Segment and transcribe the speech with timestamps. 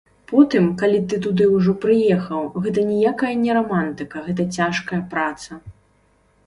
[0.29, 5.51] Потым, калі ты туды ўжо прыехаў, гэта ніякая не рамантыка, гэта цяжкая праца!